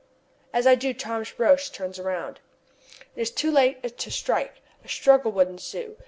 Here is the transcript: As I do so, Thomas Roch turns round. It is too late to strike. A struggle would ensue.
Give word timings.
As 0.51 0.65
I 0.65 0.73
do 0.73 0.93
so, 0.93 0.97
Thomas 0.97 1.37
Roch 1.37 1.59
turns 1.71 1.99
round. 1.99 2.39
It 3.15 3.21
is 3.21 3.29
too 3.29 3.51
late 3.51 3.95
to 3.99 4.09
strike. 4.09 4.55
A 4.83 4.89
struggle 4.89 5.31
would 5.33 5.47
ensue. 5.47 5.95